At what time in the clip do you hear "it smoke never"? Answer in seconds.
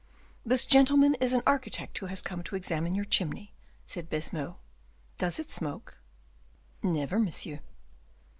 5.37-7.19